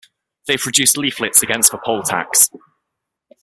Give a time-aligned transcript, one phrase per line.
[0.47, 2.49] They produced leaflets against the poll tax.